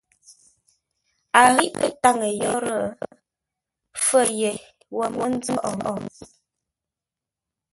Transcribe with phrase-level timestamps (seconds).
[1.39, 2.81] A ghîʼ pə́ táŋə yórə́
[4.05, 4.51] fə̌r yé
[4.95, 6.05] wo mə́ nzóghʼə ngə̂p.